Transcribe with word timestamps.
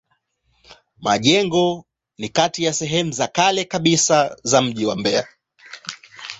Majengo 0.99 1.85
ni 2.17 2.29
kati 2.29 2.63
ya 2.63 2.73
sehemu 2.73 3.11
za 3.11 3.27
kale 3.27 3.65
kabisa 3.65 4.37
za 4.43 4.61
mji 4.61 4.85
wa 4.85 4.95
Mbeya. 4.95 5.27